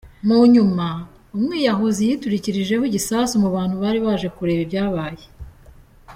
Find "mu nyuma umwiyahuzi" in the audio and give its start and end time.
0.27-2.01